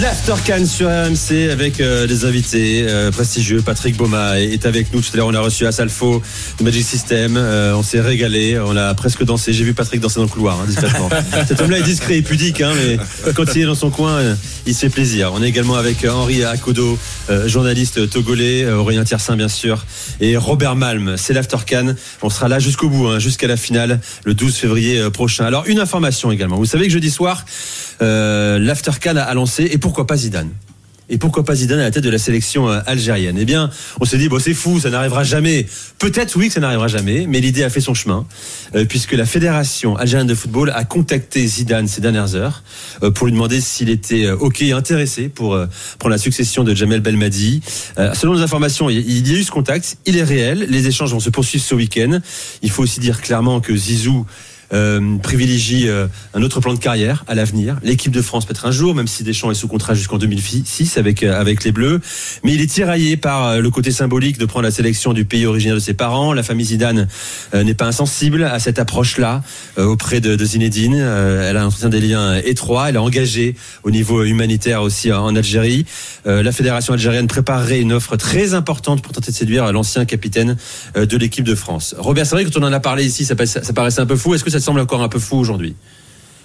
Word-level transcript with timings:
L'Aftercan 0.00 0.66
sur 0.66 0.88
RMC 0.88 1.52
avec 1.52 1.80
euh, 1.80 2.08
des 2.08 2.24
invités 2.24 2.84
euh, 2.88 3.12
prestigieux. 3.12 3.62
Patrick 3.62 3.96
Boma 3.96 4.40
est 4.40 4.66
avec 4.66 4.92
nous. 4.92 5.00
Tout 5.00 5.10
à 5.14 5.18
l'heure, 5.18 5.28
on 5.28 5.34
a 5.34 5.40
reçu 5.40 5.66
Asalfo 5.66 6.20
de 6.58 6.64
Magic 6.64 6.84
System. 6.84 7.36
Euh, 7.36 7.74
on 7.76 7.82
s'est 7.84 8.00
régalé. 8.00 8.58
On 8.58 8.76
a 8.76 8.92
presque 8.94 9.22
dansé. 9.24 9.52
J'ai 9.52 9.62
vu 9.62 9.72
Patrick 9.72 10.00
danser 10.00 10.16
dans 10.16 10.24
le 10.24 10.28
couloir, 10.28 10.58
hein, 10.60 10.64
discrètement. 10.66 11.08
Cet 11.46 11.60
homme-là 11.60 11.78
est 11.78 11.82
discret 11.82 12.16
et 12.16 12.22
pudique, 12.22 12.60
hein, 12.60 12.72
mais 12.74 13.32
quand 13.34 13.54
il 13.54 13.62
est 13.62 13.66
dans 13.66 13.76
son 13.76 13.90
coin, 13.90 14.20
il 14.66 14.74
se 14.74 14.80
fait 14.80 14.88
plaisir. 14.88 15.30
On 15.32 15.42
est 15.42 15.48
également 15.48 15.76
avec 15.76 16.04
Henri 16.04 16.42
Akodo, 16.42 16.98
journaliste 17.46 18.10
togolais, 18.10 18.66
Aurélien 18.66 19.04
Tiersin, 19.04 19.36
bien 19.36 19.48
sûr, 19.48 19.86
et 20.20 20.36
Robert 20.36 20.74
Malm. 20.74 21.14
C'est 21.16 21.34
l'Aftercan. 21.34 21.94
On 22.22 22.30
sera 22.30 22.48
là 22.48 22.58
jusqu'au 22.58 22.88
bout, 22.88 23.06
hein, 23.06 23.20
jusqu'à 23.20 23.46
la 23.46 23.56
finale, 23.56 24.00
le 24.24 24.34
12 24.34 24.56
février 24.56 25.08
prochain. 25.10 25.44
Alors, 25.44 25.64
une 25.66 25.78
information 25.78 26.32
également. 26.32 26.56
Vous 26.56 26.64
savez 26.64 26.86
que 26.86 26.92
jeudi 26.92 27.10
soir, 27.10 27.44
euh, 28.02 28.58
l'Aftercan 28.58 29.16
a, 29.16 29.34
lancé, 29.34 29.68
et 29.70 29.78
pourquoi 29.78 30.06
pas 30.06 30.16
Zidane 30.16 30.50
et 31.10 31.18
pourquoi 31.18 31.44
pas 31.44 31.54
Zidane 31.54 31.80
à 31.80 31.84
la 31.84 31.90
tête 31.90 32.04
de 32.04 32.10
la 32.10 32.18
sélection 32.18 32.70
euh, 32.70 32.80
algérienne? 32.86 33.36
Eh 33.38 33.44
bien, 33.44 33.70
on 34.00 34.04
s'est 34.04 34.16
dit, 34.16 34.28
bon, 34.28 34.38
c'est 34.38 34.54
fou, 34.54 34.80
ça 34.80 34.88
n'arrivera 34.90 35.22
jamais. 35.22 35.66
Peut-être, 35.98 36.34
oui, 36.36 36.48
que 36.48 36.54
ça 36.54 36.60
n'arrivera 36.60 36.88
jamais, 36.88 37.26
mais 37.28 37.40
l'idée 37.40 37.62
a 37.62 37.70
fait 37.70 37.82
son 37.82 37.94
chemin, 37.94 38.26
euh, 38.74 38.84
puisque 38.86 39.12
la 39.12 39.26
Fédération 39.26 39.96
algérienne 39.96 40.26
de 40.26 40.34
football 40.34 40.72
a 40.74 40.84
contacté 40.84 41.46
Zidane 41.46 41.88
ces 41.88 42.00
dernières 42.00 42.34
heures 42.34 42.62
euh, 43.02 43.10
pour 43.10 43.26
lui 43.26 43.34
demander 43.34 43.60
s'il 43.60 43.90
était 43.90 44.30
OK 44.30 44.62
et 44.62 44.72
intéressé 44.72 45.28
pour 45.28 45.58
prendre 45.98 46.10
la 46.10 46.18
succession 46.18 46.64
de 46.64 46.74
Jamel 46.74 47.00
Belmadi. 47.00 47.60
Selon 48.14 48.34
nos 48.34 48.42
informations, 48.42 48.88
il 48.88 49.28
y 49.28 49.34
a 49.34 49.38
eu 49.38 49.44
ce 49.44 49.50
contact, 49.50 49.96
il 50.06 50.16
est 50.16 50.22
réel, 50.22 50.66
les 50.68 50.86
échanges 50.86 51.12
vont 51.12 51.20
se 51.20 51.30
poursuivre 51.30 51.64
ce 51.64 51.74
week-end. 51.74 52.20
Il 52.62 52.70
faut 52.70 52.82
aussi 52.82 53.00
dire 53.00 53.20
clairement 53.20 53.60
que 53.60 53.74
Zizou 53.74 54.26
euh, 54.72 55.18
privilégie 55.18 55.88
euh, 55.88 56.06
un 56.34 56.42
autre 56.42 56.60
plan 56.60 56.74
de 56.74 56.78
carrière 56.78 57.24
à 57.28 57.34
l'avenir. 57.34 57.76
L'équipe 57.82 58.12
de 58.12 58.22
France 58.22 58.46
peut-être 58.46 58.66
un 58.66 58.70
jour, 58.70 58.94
même 58.94 59.06
si 59.06 59.22
Deschamps 59.22 59.50
est 59.50 59.54
sous 59.54 59.68
contrat 59.68 59.94
jusqu'en 59.94 60.18
2006 60.18 60.96
avec 60.96 61.22
euh, 61.22 61.38
avec 61.38 61.64
les 61.64 61.72
Bleus, 61.72 62.00
mais 62.42 62.54
il 62.54 62.60
est 62.60 62.66
tiraillé 62.66 63.16
par 63.16 63.46
euh, 63.46 63.60
le 63.60 63.70
côté 63.70 63.90
symbolique 63.90 64.38
de 64.38 64.46
prendre 64.46 64.64
la 64.64 64.70
sélection 64.70 65.12
du 65.12 65.24
pays 65.24 65.46
originaire 65.46 65.74
de 65.74 65.80
ses 65.80 65.94
parents. 65.94 66.32
La 66.32 66.42
famille 66.42 66.66
Zidane 66.66 67.08
n'est 67.54 67.74
pas 67.74 67.86
insensible 67.86 68.44
à 68.44 68.58
cette 68.58 68.78
approche-là 68.78 69.42
auprès 69.76 70.20
de, 70.20 70.36
de 70.36 70.44
Zinedine. 70.44 70.94
Elle 70.94 71.56
a 71.56 71.66
entretient 71.66 71.88
des 71.88 72.00
liens 72.00 72.36
étroits. 72.36 72.88
Elle 72.88 72.96
a 72.96 73.02
engagé 73.02 73.54
au 73.82 73.90
niveau 73.90 74.24
humanitaire 74.24 74.82
aussi 74.82 75.12
en 75.12 75.34
Algérie. 75.36 75.84
La 76.24 76.52
fédération 76.52 76.92
algérienne 76.94 77.26
préparerait 77.26 77.80
une 77.80 77.92
offre 77.92 78.16
très 78.16 78.54
importante 78.54 79.02
pour 79.02 79.12
tenter 79.12 79.30
de 79.30 79.36
séduire 79.36 79.72
l'ancien 79.72 80.04
capitaine 80.04 80.56
de 80.96 81.16
l'équipe 81.16 81.44
de 81.44 81.54
France. 81.54 81.94
Robert, 81.98 82.26
c'est 82.26 82.34
vrai 82.34 82.44
que 82.44 82.50
quand 82.50 82.60
on 82.60 82.66
en 82.66 82.72
a 82.72 82.80
parlé 82.80 83.04
ici, 83.04 83.24
ça, 83.24 83.34
ça 83.46 83.72
paraissait 83.72 84.00
un 84.00 84.06
peu 84.06 84.16
fou. 84.16 84.34
Est-ce 84.34 84.44
que 84.44 84.50
ça 84.58 84.64
semble 84.64 84.80
encore 84.80 85.02
un 85.02 85.08
peu 85.08 85.18
fou 85.18 85.36
aujourd'hui. 85.36 85.74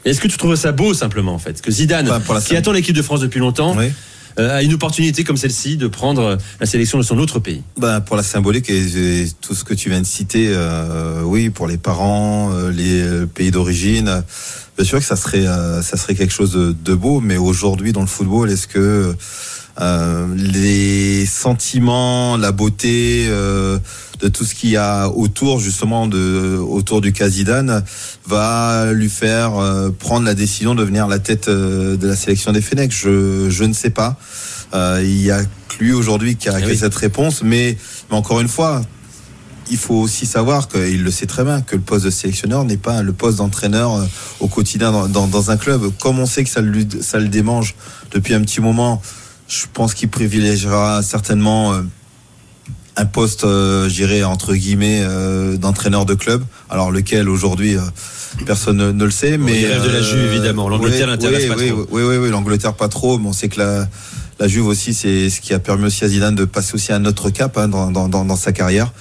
Est-ce 0.05 0.19
que 0.21 0.27
tu 0.27 0.37
trouves 0.37 0.55
ça 0.55 0.71
beau 0.71 0.93
simplement 0.93 1.33
en 1.33 1.39
fait? 1.39 1.61
Que 1.61 1.71
Zidane, 1.71 2.07
Enfin, 2.09 2.19
pour 2.19 2.33
la 2.33 2.41
qui 2.41 2.55
attend 2.55 2.71
l'équipe 2.71 2.95
de 2.95 3.01
France 3.01 3.19
depuis 3.19 3.39
longtemps, 3.39 3.75
Oui. 3.77 3.91
euh, 4.39 4.57
a 4.57 4.63
une 4.63 4.73
opportunité 4.73 5.23
comme 5.23 5.37
celle-ci 5.37 5.77
de 5.77 5.87
prendre 5.87 6.21
euh, 6.21 6.35
la 6.59 6.65
sélection 6.65 6.97
de 6.97 7.03
son 7.03 7.17
autre 7.19 7.39
pays. 7.39 7.61
Ben, 7.77 7.99
pour 8.01 8.15
la 8.15 8.23
symbolique 8.23 8.69
et, 8.69 9.27
tout 9.41 9.53
ce 9.53 9.63
que 9.63 9.73
tu 9.73 9.89
viens 9.89 10.01
de 10.01 10.05
citer, 10.07 10.47
euh, 10.49 11.21
oui, 11.23 11.49
pour 11.49 11.67
les 11.67 11.77
parents, 11.77 12.51
les 12.71 13.25
pays 13.35 13.51
d'origine, 13.51 14.23
bien 14.77 14.85
sûr 14.85 14.99
que 14.99 15.05
ça 15.05 15.15
serait, 15.15 15.45
ça 15.83 15.97
serait 15.97 16.15
quelque 16.15 16.33
chose 16.33 16.53
de, 16.53 16.71
de 16.71 16.93
beau, 16.95 17.19
mais 17.19 17.37
aujourd'hui 17.37 17.91
dans 17.91 18.01
le 18.01 18.07
football, 18.07 18.49
est-ce 18.49 18.67
que 18.67 19.13
les 20.35 21.25
sentiments, 21.25 22.37
la 22.37 22.51
beauté 22.51 23.25
euh, 23.29 23.79
de 24.19 24.27
tout 24.27 24.43
ce 24.43 24.53
qu'il 24.53 24.71
y 24.71 24.77
a 24.77 25.07
autour 25.07 25.59
justement 25.59 26.07
de 26.07 26.57
autour 26.57 26.99
du 27.01 27.13
cas 27.13 27.29
Zidane 27.29 27.83
va 28.27 28.91
lui 28.91 29.09
faire 29.09 29.55
euh, 29.57 29.89
prendre 29.91 30.25
la 30.25 30.33
décision 30.33 30.75
de 30.75 30.83
venir 30.83 31.05
à 31.05 31.07
la 31.07 31.19
tête 31.19 31.47
euh, 31.47 31.95
de 31.95 32.07
la 32.07 32.15
sélection 32.17 32.51
des 32.51 32.61
Fennecs 32.61 32.91
je, 32.91 33.49
je 33.49 33.63
ne 33.63 33.73
sais 33.73 33.89
pas. 33.89 34.17
Euh, 34.73 35.01
il 35.03 35.21
y 35.21 35.31
a 35.31 35.41
que 35.43 35.83
lui 35.83 35.93
aujourd'hui 35.93 36.35
qui 36.35 36.49
a, 36.49 36.59
Eh 36.59 36.65
oui. 36.65 36.77
cette 36.77 36.93
réponse, 36.95 37.41
mais, 37.43 37.77
mais 38.09 38.17
encore 38.17 38.39
une 38.39 38.47
fois, 38.47 38.81
il 39.71 39.77
faut 39.77 39.95
aussi 39.95 40.25
savoir 40.25 40.67
qu'il 40.67 41.03
le 41.03 41.11
sait 41.11 41.25
très 41.25 41.43
bien 41.43 41.61
que 41.61 41.75
le 41.75 41.81
poste 41.81 42.05
de 42.05 42.09
sélectionneur 42.09 42.65
n'est 42.65 42.77
pas 42.77 43.01
le 43.01 43.13
poste 43.13 43.37
d'entraîneur 43.37 43.95
euh, 43.95 44.05
au 44.39 44.47
quotidien 44.47 44.91
dans, 44.91 45.07
dans, 45.07 45.27
dans 45.27 45.49
un 45.51 45.57
club. 45.57 45.91
Comme 45.99 46.19
on 46.19 46.25
sait 46.25 46.43
que 46.43 46.49
ça, 46.49 46.61
lui, 46.61 46.87
ça 47.01 47.17
le 47.19 47.29
démange 47.29 47.75
depuis 48.11 48.33
un 48.33 48.41
petit 48.41 48.61
moment, 48.61 49.01
je 49.49 49.65
pense 49.73 49.93
qu'il 49.93 50.09
privilégiera 50.09 51.01
certainement 51.01 51.73
euh, 51.73 51.81
un 52.95 53.05
poste, 53.05 53.43
euh, 53.43 53.89
je 53.89 53.95
dirais, 53.95 54.23
entre 54.23 54.53
guillemets, 54.53 55.01
euh, 55.01 55.57
d'entraîneur 55.57 56.05
de 56.05 56.13
club. 56.13 56.43
Alors 56.69 56.91
lequel 56.91 57.27
aujourd'hui, 57.27 57.75
euh, 57.75 57.81
personne 58.45 58.77
ne, 58.77 58.91
ne 58.91 59.05
le 59.05 59.11
sait. 59.11 59.37
Mais 59.37 59.61
il 59.61 59.65
rêve 59.65 59.83
de 59.83 59.89
la 59.89 60.01
Juve, 60.01 60.31
évidemment. 60.33 60.69
L'Angleterre 60.69 61.07
oui, 61.07 61.11
l'intéresse 61.11 61.43
oui, 61.43 61.49
pas 61.49 61.55
oui, 61.55 61.69
trop. 61.69 61.87
Oui, 61.91 62.03
oui, 62.03 62.17
oui, 62.17 62.29
l'Angleterre 62.29 62.73
pas 62.75 62.89
trop, 62.89 63.17
mais 63.17 63.27
on 63.27 63.33
sait 63.33 63.49
que 63.49 63.59
la, 63.59 63.87
la 64.39 64.47
Juve 64.47 64.67
aussi, 64.67 64.93
c'est 64.93 65.29
ce 65.29 65.41
qui 65.41 65.53
a 65.53 65.59
permis 65.59 65.85
aussi 65.85 66.05
à 66.05 66.07
Zidane 66.07 66.35
de 66.35 66.45
passer 66.45 66.75
aussi 66.75 66.91
à 66.91 66.97
un 66.97 67.05
autre 67.05 67.29
cap 67.29 67.57
hein, 67.57 67.67
dans, 67.67 67.89
dans, 67.89 68.07
dans, 68.07 68.25
dans 68.25 68.35
sa 68.35 68.51
carrière. 68.51 68.93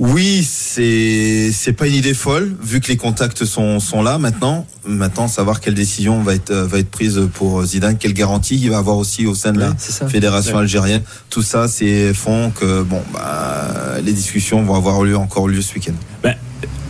Oui, 0.00 0.44
c'est 0.48 1.50
c'est 1.52 1.72
pas 1.72 1.86
une 1.86 1.94
idée 1.94 2.14
folle 2.14 2.52
vu 2.60 2.80
que 2.80 2.88
les 2.88 2.96
contacts 2.96 3.44
sont 3.44 3.78
sont 3.78 4.02
là 4.02 4.18
maintenant. 4.18 4.66
Maintenant, 4.86 5.28
savoir 5.28 5.60
quelle 5.60 5.74
décision 5.74 6.20
va 6.20 6.34
être 6.34 6.52
va 6.52 6.78
être 6.80 6.90
prise 6.90 7.20
pour 7.34 7.64
Zidane, 7.64 7.96
quelle 7.96 8.12
garantie 8.12 8.58
il 8.60 8.70
va 8.70 8.78
avoir 8.78 8.96
aussi 8.96 9.26
au 9.26 9.34
sein 9.36 9.52
de 9.52 9.60
la 9.60 9.68
Ouais, 9.70 10.08
fédération 10.08 10.58
algérienne. 10.58 11.02
Tout 11.30 11.42
ça, 11.42 11.68
c'est 11.68 12.12
font 12.12 12.50
que 12.50 12.82
bon, 12.82 13.02
bah, 13.12 13.68
les 14.04 14.12
discussions 14.12 14.62
vont 14.64 14.74
avoir 14.74 15.02
lieu 15.04 15.16
encore 15.16 15.46
lieu 15.46 15.62
ce 15.62 15.74
week-end. 15.74 15.92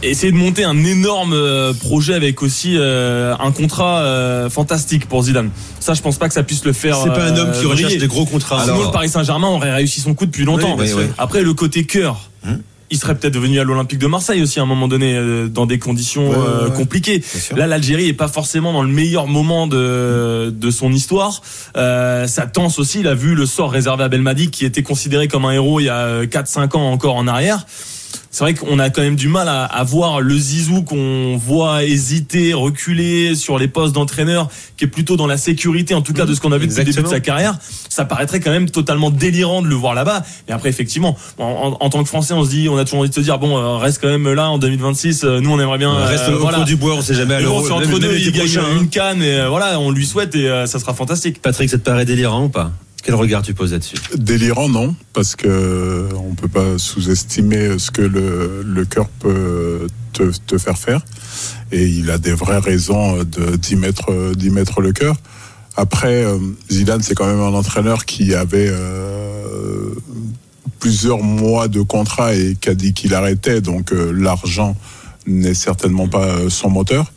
essayer 0.03 0.32
de 0.32 0.37
monter 0.37 0.64
un 0.64 0.82
énorme 0.84 1.32
euh, 1.34 1.72
projet 1.75 2.14
avec 2.14 2.43
aussi 2.43 2.76
euh, 2.76 3.34
un 3.38 3.53
contrat 3.53 4.00
euh, 4.00 4.48
fantastique 4.50 5.06
pour 5.09 5.22
Zidane. 5.25 5.50
Ça, 5.78 5.93
je 5.94 6.00
pense 6.03 6.16
pas 6.19 6.28
que 6.28 6.34
ça 6.34 6.43
puisse 6.43 6.64
le 6.64 6.72
faire. 6.72 6.97
C'est 7.03 7.10
pas 7.10 7.25
un 7.26 7.37
homme 7.37 7.53
qui 7.53 7.66
recherche 7.66 7.82
briller. 7.82 7.98
des 7.98 8.06
gros 8.06 8.25
contrats. 8.25 8.62
Sinon, 8.62 8.75
Alors- 8.76 8.87
le 8.87 8.93
Paris 8.93 9.09
Saint-Germain 9.10 9.48
aurait 9.48 9.72
réussi 9.75 10.00
son 10.00 10.14
coup 10.14 10.25
depuis 10.26 10.44
longtemps. 10.44 10.76
Oui. 10.78 10.88
Après, 11.19 11.43
le 11.43 11.53
côté 11.53 11.84
cœur. 11.84 12.31
Hum. 12.47 12.60
Il 12.91 12.99
serait 12.99 13.15
peut-être 13.15 13.39
venu 13.39 13.59
à 13.59 13.65
l'Olympique 13.65 13.99
de 13.99 14.06
Marseille 14.06 14.43
aussi 14.43 14.61
à 14.61 14.62
un 14.62 14.67
moment 14.67 14.89
donné 14.89 15.17
euh, 15.17 15.49
dans 15.49 15.67
des 15.67 15.78
conditions 15.78 16.31
Ouais, 16.31 16.37
euh, 16.37 16.71
compliquées. 16.71 17.22
Là, 17.56 17.67
l'Algérie 17.67 18.09
est 18.09 18.12
pas 18.12 18.28
forcément 18.28 18.72
dans 18.72 18.83
le 18.83 18.89
meilleur 18.89 19.27
moment 19.27 19.67
de, 19.67 20.50
de 20.55 20.71
son 20.71 20.93
histoire. 20.93 21.43
Euh, 21.77 22.27
ça 22.27 22.47
tense 22.47 22.78
aussi. 22.78 23.00
Il 23.00 23.09
a 23.09 23.15
vu 23.15 23.34
le 23.34 23.47
sort 23.47 23.71
réservé 23.71 24.05
à 24.05 24.09
Belmadi, 24.09 24.50
qui 24.50 24.65
était 24.65 24.83
considéré 24.83 25.28
comme 25.28 25.44
un 25.44 25.53
héros 25.53 25.81
il 25.81 25.84
y 25.84 25.89
a 25.89 26.25
4-5 26.25 26.77
ans 26.77 26.91
encore 26.93 27.17
en 27.17 27.27
arrière. 27.27 27.67
C'est 28.34 28.43
vrai 28.43 28.55
qu'on 28.55 28.81
a 28.81 28.91
quand 28.91 29.00
même 29.00 29.15
du 29.15 29.28
mal 29.28 29.47
à, 29.49 29.62
à 29.65 29.84
voir 29.84 30.21
le 30.21 30.37
Zizou 30.37 30.83
qu'on 30.83 31.37
voit 31.37 31.84
hésiter, 31.84 32.53
reculer 32.53 33.37
sur 33.37 33.61
les 33.61 33.69
postes 33.69 33.95
d'entraîneur, 33.95 34.49
qui 34.77 34.87
est 34.87 34.89
plutôt 34.89 35.17
dans 35.17 35.28
la 35.28 35.37
sécurité, 35.37 35.95
en 35.95 36.03
tout 36.03 36.12
cas 36.12 36.25
de 36.27 36.34
ce 36.34 36.41
qu'on 36.41 36.50
a 36.50 36.59
vu 36.59 36.67
depuis 36.67 36.78
le 36.81 36.84
début 36.84 37.03
de 37.05 37.06
sa 37.09 37.21
carrière. 37.21 37.56
Ça 37.89 38.05
paraîtrait 38.05 38.41
quand 38.41 38.50
même 38.50 38.69
totalement 38.69 39.12
délirant 39.12 39.62
de 39.62 39.69
le 39.69 39.77
voir 39.77 39.94
là-bas. 39.94 40.25
Et 40.49 40.53
après, 40.53 40.69
effectivement, 40.69 41.17
en, 41.39 41.44
en- 41.78 41.84
en 41.87 41.91
tant 41.91 42.03
que 42.03 42.09
Français, 42.09 42.34
on 42.34 42.43
se 42.44 42.50
dit, 42.50 42.69
on 42.69 42.77
a 42.77 42.83
toujours 42.84 42.99
envie 42.99 43.09
de 43.09 43.15
se 43.15 43.21
dire, 43.21 43.39
bon, 43.39 43.56
euh, 43.56 43.77
reste 43.77 44.00
quand 44.00 44.09
même 44.09 44.28
là 44.33 44.50
en 44.50 44.59
2026. 44.59 45.23
euh, 45.23 45.41
Nous, 45.41 45.50
on 45.53 45.61
aimerait 45.61 45.78
bien. 45.78 45.93
On 45.93 46.05
reste 46.05 46.25
euh, 46.28 46.34
au 46.34 46.41
voilà. 46.41 46.65
du 46.65 46.75
bois, 46.75 46.97
on 46.97 47.03
sait 47.03 47.15
jamais 47.15 47.37
Mais 47.39 47.44
c'est 47.44 47.71
entre 47.71 48.00
deux, 48.00 48.17
il 48.19 48.33
gagne 48.33 48.59
hein. 48.59 48.81
une 48.81 48.89
canne 48.89 49.23
et 49.23 49.43
euh, 49.43 49.49
voilà, 49.49 49.78
on 49.78 49.93
lui 49.93 50.06
souhaite 50.06 50.34
et 50.34 50.49
ça 50.67 50.81
sera 50.81 50.93
fantastique. 50.93 51.41
Patrick, 51.41 51.71
ça 51.71 51.78
te 51.78 51.84
paraît 51.84 52.05
délirant 52.05 52.43
ou 52.47 52.49
pas? 52.49 52.73
Quel 53.04 53.15
regard 53.15 53.42
tu 53.42 53.54
poses 53.54 53.72
là-dessus? 53.72 53.97
Délirant, 54.16 54.69
non, 54.69 54.97
parce 55.12 55.37
que 55.37 56.09
on 56.16 56.34
peut 56.34 56.48
pas 56.48 56.78
sous-estimer 56.78 57.78
ce 57.78 57.91
que 57.91 58.03
le, 58.03 58.84
cœur 58.87 59.09
peut 59.09 59.87
te, 60.12 60.32
te 60.47 60.59
faire 60.59 60.78
faire. 60.78 61.04
Et 61.70 61.87
il 61.87 62.10
a 62.10 62.19
des 62.19 62.32
vraies 62.32 62.59
raisons 62.59 63.22
d'y 63.22 63.76
mettre, 63.76 64.10
le 64.81 64.93
cœur. 64.93 65.16
Après, 65.76 66.25
euh, 66.25 66.38
Zidane, 66.70 67.03
c'est 67.03 67.14
quand 67.14 67.26
même 67.26 67.41
un 67.41 67.52
entraîneur 67.52 68.05
qui 68.05 68.32
avait 68.32 68.69
euh, 68.70 69.90
plusieurs 70.84 71.23
mois 71.23 71.69
de 71.69 71.81
contrat 71.81 72.34
et 72.34 72.56
qui 72.61 72.69
a 72.69 72.75
dit 72.75 72.93
qu'il 72.93 73.14
arrêtait. 73.14 73.62
Donc 73.62 73.93
euh, 73.93 74.12
l'argent 74.12 74.76
n'est 75.26 75.55
certainement 75.55 76.08
pas 76.08 76.26
euh, 76.26 76.50
son 76.50 76.69
moteur. 76.69 77.11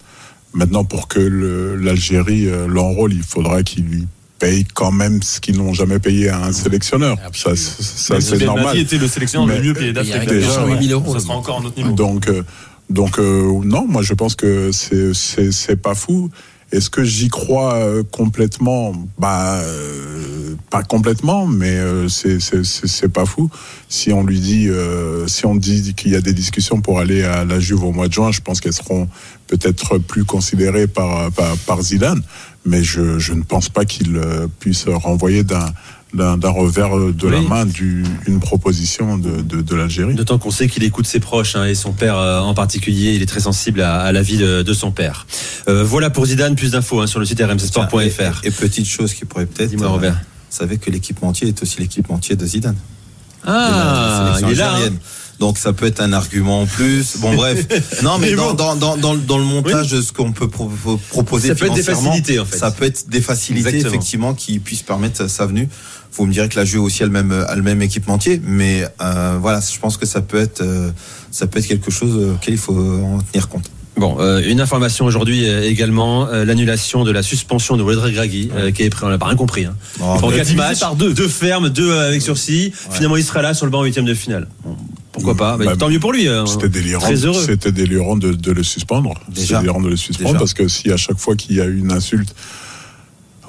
Maintenant, 0.54 0.86
pour 0.86 1.10
que 1.10 1.20
l'Algérie 1.20 2.48
euh, 2.48 2.66
l'enrôle, 2.68 3.12
il 3.12 3.24
faudra 3.24 3.64
qu'il 3.64 3.84
lui 3.84 4.08
paye 4.40 4.66
quand 4.74 4.92
même 4.92 5.22
ce 5.24 5.40
qu'ils 5.40 5.58
n'ont 5.58 5.74
jamais 5.74 6.00
payé 6.00 6.30
à 6.30 6.44
un 6.46 6.52
sélectionneur. 6.54 7.18
Ça, 7.34 7.56
c'est- 7.56 7.82
ça, 7.84 8.22
c'est 8.22 8.44
normal. 8.46 8.78
était 8.78 8.98
le 8.98 9.08
sélectionneur 9.08 9.48
Mais- 9.48 9.58
le 9.58 9.64
mieux 9.64 9.74
payé 9.74 9.94
d'Afrique. 9.94 10.28
déjà, 10.30 10.48
d'ailleurs. 10.48 10.66
ouais. 10.68 10.78
8 10.80 10.88
000 10.90 11.00
euros. 11.02 11.14
Ça 11.14 11.20
sera 11.20 11.36
encore 11.36 11.62
un 11.62 11.66
autre 11.66 11.78
niveau. 11.78 11.92
Donc, 11.94 12.28
euh, 12.30 12.44
donc 12.90 13.20
euh, 13.20 13.60
non, 13.64 13.86
moi 13.88 14.02
je 14.02 14.14
pense 14.14 14.36
que 14.36 14.72
c'est 14.72 15.14
c'est 15.14 15.52
c'est 15.52 15.76
pas 15.76 15.96
fou. 15.96 16.30
Est-ce 16.72 16.90
que 16.90 17.04
j'y 17.04 17.30
crois 17.30 17.76
euh, 17.76 18.04
complètement? 18.12 18.92
Bah, 19.18 19.62
euh, 19.64 20.56
pas 20.70 20.84
complètement, 20.84 21.48
mais 21.48 21.78
euh, 21.78 22.10
c'est 22.10 22.40
c'est 22.42 22.66
c'est 22.66 22.88
c'est 22.88 23.08
pas 23.08 23.26
fou. 23.26 23.50
Si 23.88 24.12
on 24.12 24.22
lui 24.24 24.40
dit, 24.42 24.68
euh, 24.70 25.28
si 25.28 25.46
on 25.46 25.56
dit 25.56 25.94
qu'il 25.96 26.12
y 26.12 26.16
a 26.18 26.22
des 26.22 26.34
discussions 26.34 26.82
pour 26.82 27.00
aller 27.00 27.24
à 27.24 27.46
la 27.46 27.60
Juve 27.62 27.84
au 27.86 27.94
mois 27.94 28.10
de 28.10 28.14
juin, 28.14 28.32
je 28.34 28.42
pense 28.42 28.60
qu'elles 28.60 28.74
seront 28.74 29.08
peut-être 29.48 29.98
plus 29.98 30.26
considérées 30.26 30.88
par 30.88 31.32
par, 31.32 31.56
par 31.66 31.82
Zidane. 31.82 32.22
Mais 32.68 32.84
je, 32.84 33.18
je 33.18 33.34
ne 33.34 33.42
pense 33.42 33.70
pas 33.70 33.86
qu'il 33.86 34.16
euh, 34.18 34.48
puisse 34.60 34.86
renvoyer 34.88 35.44
d'un 35.44 35.74
revers 36.14 37.14
de 37.14 37.28
la 37.28 37.42
main 37.42 37.66
du, 37.66 38.04
une 38.28 38.40
proposition 38.40 39.18
de, 39.18 39.42
de, 39.42 39.62
de 39.62 39.76
l'Algérie. 39.76 40.16
D'autant 40.16 40.38
qu'on 40.38 40.52
sait 40.52 40.68
qu'il 40.68 40.84
écoute 40.84 41.08
ses 41.08 41.20
proches 41.20 41.56
hein, 41.56 41.66
et 41.66 41.76
son 41.76 41.94
père 41.94 42.18
euh, 42.18 42.40
en 42.40 42.54
particulier. 42.54 43.14
Il 43.14 43.22
est 43.22 43.26
très 43.26 43.40
sensible 43.40 43.82
à, 43.82 44.02
à 44.02 44.12
la 44.12 44.22
vie 44.22 44.38
de, 44.38 44.62
de 44.62 44.74
son 44.74 44.92
père. 44.92 45.26
Euh, 45.68 45.84
voilà 45.84 46.10
pour 46.10 46.26
Zidane, 46.26 46.56
plus 46.56 46.72
d'infos 46.72 47.00
hein, 47.02 47.08
sur 47.08 47.20
le 47.20 47.26
site 47.26 47.42
rmcsport.fr. 47.42 48.42
Et, 48.44 48.48
et 48.48 48.52
petite 48.52 48.88
chose 48.88 49.14
qui 49.14 49.26
pourrait 49.26 49.46
peut-être. 49.46 49.70
Dis-moi, 49.70 49.88
euh, 49.88 49.92
Robert. 49.92 50.14
Vous 50.14 50.58
savez 50.58 50.78
que 50.78 50.90
l'équipementier 50.92 51.48
est 51.50 51.62
aussi 51.62 51.80
l'équipementier 51.80 52.36
de 52.36 52.46
Zidane. 52.46 52.78
Ah, 53.46 54.38
il 54.42 54.50
est 54.52 54.56
là. 54.56 54.76
hein. 54.78 54.90
Donc 55.40 55.60
ça 55.60 55.72
peut 55.72 55.86
être 55.86 56.02
un 56.02 56.14
argument 56.14 56.62
en 56.62 56.66
plus. 56.66 57.18
Bon 57.18 57.36
bref. 57.36 57.68
Non 58.02 58.18
mais 58.18 58.32
Mais 58.32 58.36
dans, 58.36 58.48
bon. 58.50 58.54
dans, 58.56 58.76
dans, 58.76 58.98
dans, 58.98 59.16
dans 59.16 59.38
le 59.38 59.44
montage 59.44 59.92
de 59.92 60.02
ce 60.02 60.12
qu'on 60.12 60.32
peut 60.32 60.48
pro- 60.48 60.68
pro- 60.84 60.98
proposer 61.10 61.50
Ça 61.50 61.56
peut 61.56 61.68
être 61.68 61.76
des 61.76 61.84
facilités, 61.84 62.40
en 62.40 62.46
fait. 62.46 62.58
Ça 62.58 62.72
peut 62.72 62.86
être 62.86 63.08
des 63.08 63.22
facilités 63.22 63.68
Exactement. 63.70 63.94
effectivement 63.94 64.34
qui 64.34 64.58
puissent 64.60 64.82
permettre 64.82 65.30
sa 65.30 65.46
venue. 65.46 65.70
Vous 66.14 66.26
me 66.26 66.34
direz 66.34 66.50
que 66.50 66.56
la 66.58 66.66
jeu 66.66 66.80
aussi 66.80 67.04
a 67.04 67.06
le 67.06 67.12
même 67.12 67.32
a 67.48 67.56
le 67.56 67.62
même 67.62 67.82
équipementier, 67.84 68.42
mais 68.44 68.88
euh, 69.02 69.38
voilà, 69.40 69.60
je 69.62 69.78
pense 69.80 69.98
que 69.98 70.08
ça 70.08 70.22
peut 70.22 70.40
être 70.40 70.62
euh, 70.62 70.90
ça 71.30 71.46
peut 71.46 71.60
être 71.60 71.68
quelque 71.68 71.92
chose 71.92 72.32
auquel 72.34 72.56
il 72.56 72.60
faut 72.60 72.74
en 72.76 73.20
tenir 73.32 73.48
compte. 73.50 73.70
Bon, 73.98 74.18
euh, 74.20 74.42
une 74.46 74.62
information 74.62 75.06
aujourd'hui 75.06 75.48
euh, 75.50 75.64
également, 75.64 76.28
euh, 76.28 76.46
l'annulation 76.46 77.04
de 77.04 77.12
la 77.12 77.24
suspension 77.24 77.78
de 77.78 77.84
Walid 77.84 78.00
Regragui, 78.00 78.50
euh, 78.56 78.72
qui 78.72 78.84
est 78.84 78.90
pris, 78.92 79.06
on 79.06 79.10
n'a 79.10 79.18
pas 79.18 79.26
rien 79.26 79.36
compris. 79.36 79.66
Hein. 79.66 79.76
Oh, 80.00 80.16
Pour 80.20 80.32
matchs, 80.32 80.80
par 80.80 80.96
deux. 80.96 81.14
deux 81.14 81.28
fermes, 81.28 81.70
deux 81.70 81.90
euh, 81.92 82.10
avec 82.10 82.22
sursis. 82.22 82.72
Finalement, 82.92 83.18
il 83.18 83.24
sera 83.24 83.42
là 83.42 83.54
sur 83.56 83.66
le 83.66 83.72
banc 83.72 83.80
en 83.80 83.84
huitième 83.86 84.06
de 84.06 84.14
finale. 84.14 84.48
Pourquoi 85.12 85.36
pas? 85.36 85.58
Bah, 85.58 85.66
Bah, 85.66 85.76
Tant 85.76 85.90
mieux 85.90 86.00
pour 86.00 86.14
lui. 86.14 86.28
C'était 86.46 86.70
délirant. 86.70 87.02
Très 87.02 87.26
heureux. 87.26 87.44
C'était 87.44 87.72
délirant 87.72 88.16
de, 88.16 88.34
de 88.34 88.52
le 88.52 88.62
suspendre. 88.62 89.16
C'est 89.34 89.56
délirant 89.58 89.82
de 89.82 89.90
le 89.90 89.98
suspendre 89.98 90.30
Déjà. 90.30 90.40
parce 90.40 90.54
que 90.54 90.68
si 90.68 90.92
à 90.92 90.98
chaque 90.98 91.18
fois 91.18 91.36
qu'il 91.36 91.56
y 91.56 91.62
a 91.62 91.66
une 91.66 91.92
insulte, 91.92 92.36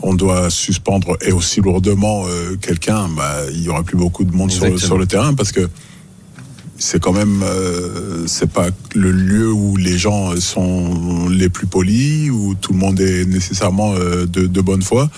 on 0.01 0.15
doit 0.15 0.49
suspendre 0.49 1.19
et 1.21 1.33
aussi 1.33 1.61
lourdement 1.61 2.25
quelqu'un, 2.63 3.09
bah, 3.15 3.35
il 3.53 3.63
y 3.63 3.69
aura 3.69 3.83
plus 3.83 3.97
beaucoup 3.99 4.25
de 4.25 4.33
monde 4.35 4.51
sur, 4.51 4.79
sur 4.81 4.97
le 4.97 5.07
terrain 5.07 5.35
parce 5.35 5.53
que 5.53 5.69
c'est 6.79 7.01
quand 7.01 7.13
même 7.13 7.43
euh, 7.43 8.27
c'est 8.27 8.51
pas 8.51 8.69
le 8.95 9.11
lieu 9.11 9.51
où 9.51 9.77
les 9.77 9.99
gens 9.99 10.35
sont 10.41 11.29
les 11.29 11.49
plus 11.49 11.67
polis 11.67 12.31
où 12.31 12.55
tout 12.55 12.73
le 12.73 12.79
monde 12.79 13.01
est 13.01 13.25
nécessairement 13.25 13.95
euh, 13.95 14.27
de, 14.27 14.47
de 14.47 14.61
bonne 14.61 14.83
foi. 14.83 15.11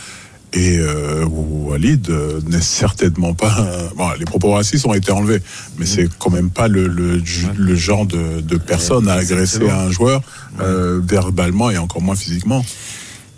Et 0.53 0.79
euh, 0.79 1.25
Walid 1.27 2.11
euh, 2.11 2.41
n'est 2.49 2.61
certainement 2.61 3.35
pas 3.35 3.55
bon, 3.97 4.09
les 4.19 4.25
propos 4.25 4.51
racistes 4.51 4.85
ont 4.85 4.95
été 4.95 5.13
enlevés 5.13 5.41
mais 5.79 5.87
c'est 5.87 6.09
quand 6.19 6.31
même 6.31 6.51
pas 6.51 6.67
le, 6.67 6.89
le, 6.89 7.23
le 7.57 7.75
genre 7.77 8.05
de, 8.05 8.41
de 8.41 8.57
personne 8.57 9.07
à 9.09 9.13
agresser 9.15 9.71
un 9.71 9.93
joueur 9.93 10.23
euh, 10.61 11.01
verbalement 11.05 11.71
et 11.71 11.79
encore 11.79 12.03
moins 12.03 12.17
physiquement 12.17 12.65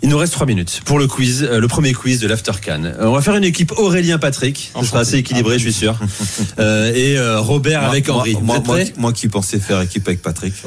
Il 0.05 0.09
nous 0.09 0.17
reste 0.17 0.33
trois 0.33 0.45
minutes 0.45 0.81
pour 0.83 0.99
le 0.99 1.07
quiz, 1.07 1.47
euh, 1.49 1.61
le 1.61 1.67
premier 1.69 1.93
quiz 1.93 2.19
de 2.19 2.27
l'After 2.27 2.51
Can. 2.63 2.83
Euh, 2.83 2.93
on 3.05 3.13
va 3.13 3.21
faire 3.21 3.35
une 3.35 3.45
équipe 3.45 3.71
Aurélien 3.77 4.17
Patrick. 4.17 4.71
Ce 4.77 4.85
sera 4.85 4.99
assez 4.99 5.15
équilibré, 5.17 5.53
je 5.57 5.63
suis 5.63 5.71
sûr. 5.73 5.97
Euh, 6.59 6.93
et 6.93 7.17
euh, 7.17 7.39
Robert 7.39 7.83
avec 7.85 8.09
Henri. 8.09 8.35
Moi, 8.41 8.61
moi, 8.97 9.13
qui- 9.13 9.29
pensais 9.29 9.59
faire 9.59 9.79
équipe 9.81 10.05
avec 10.07 10.21
Patrick. 10.21 10.53